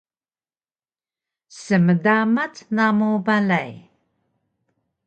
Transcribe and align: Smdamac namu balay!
Smdamac 1.61 2.55
namu 2.75 3.11
balay! 3.25 3.71